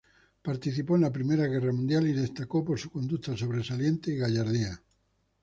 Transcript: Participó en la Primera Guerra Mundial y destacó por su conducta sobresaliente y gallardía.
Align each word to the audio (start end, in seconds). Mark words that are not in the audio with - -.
Participó 0.41 0.95
en 0.95 1.01
la 1.01 1.11
Primera 1.11 1.45
Guerra 1.45 1.71
Mundial 1.71 2.07
y 2.07 2.13
destacó 2.13 2.65
por 2.65 2.79
su 2.79 2.89
conducta 2.89 3.37
sobresaliente 3.37 4.11
y 4.11 4.15
gallardía. 4.17 4.81